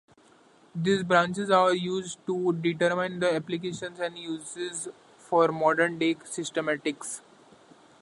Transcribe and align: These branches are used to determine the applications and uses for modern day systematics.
These 0.73 1.03
branches 1.03 1.51
are 1.51 1.75
used 1.75 2.17
to 2.25 2.53
determine 2.53 3.19
the 3.19 3.35
applications 3.35 3.99
and 3.99 4.17
uses 4.17 4.87
for 5.19 5.49
modern 5.49 5.99
day 5.99 6.15
systematics. 6.15 7.21